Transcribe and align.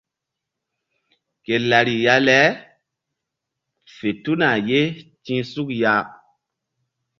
Ke 1.43 1.55
lariya 1.69 2.15
le 2.27 2.39
fe 3.95 4.09
tuna 4.23 4.49
ye 4.67 4.81
ti̧h 5.23 5.45
suk 5.51 5.69
ya. 5.81 5.93